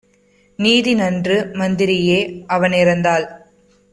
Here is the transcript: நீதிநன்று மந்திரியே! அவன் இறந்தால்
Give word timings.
நீதிநன்று 0.59 1.37
மந்திரியே! 1.53 2.19
அவன் 2.47 2.71
இறந்தால் 2.71 3.27